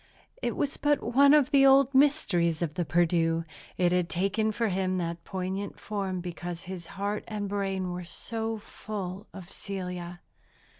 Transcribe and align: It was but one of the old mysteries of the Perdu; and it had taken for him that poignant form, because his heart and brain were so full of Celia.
It 0.41 0.55
was 0.55 0.77
but 0.77 1.03
one 1.13 1.31
of 1.35 1.51
the 1.51 1.63
old 1.63 1.93
mysteries 1.93 2.63
of 2.63 2.73
the 2.73 2.85
Perdu; 2.85 3.43
and 3.45 3.45
it 3.77 3.91
had 3.95 4.09
taken 4.09 4.51
for 4.51 4.69
him 4.69 4.97
that 4.97 5.23
poignant 5.23 5.79
form, 5.79 6.21
because 6.21 6.63
his 6.63 6.87
heart 6.87 7.23
and 7.27 7.47
brain 7.47 7.91
were 7.91 8.03
so 8.03 8.57
full 8.57 9.27
of 9.31 9.51
Celia. 9.51 10.21